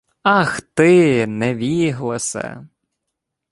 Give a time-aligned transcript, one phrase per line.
[0.37, 2.65] —Ах ти, невіголосе!..